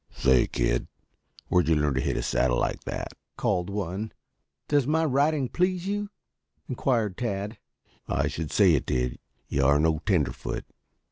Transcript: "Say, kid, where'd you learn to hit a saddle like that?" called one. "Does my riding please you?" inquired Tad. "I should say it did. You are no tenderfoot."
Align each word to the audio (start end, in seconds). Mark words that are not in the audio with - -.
"Say, 0.09 0.47
kid, 0.47 0.87
where'd 1.49 1.67
you 1.69 1.75
learn 1.75 1.93
to 1.93 2.01
hit 2.01 2.17
a 2.17 2.23
saddle 2.23 2.57
like 2.57 2.85
that?" 2.85 3.09
called 3.37 3.69
one. 3.69 4.11
"Does 4.67 4.87
my 4.87 5.05
riding 5.05 5.47
please 5.47 5.85
you?" 5.85 6.09
inquired 6.67 7.17
Tad. 7.19 7.59
"I 8.07 8.27
should 8.27 8.49
say 8.51 8.73
it 8.73 8.87
did. 8.87 9.19
You 9.47 9.63
are 9.63 9.79
no 9.79 9.99
tenderfoot." 9.99 10.65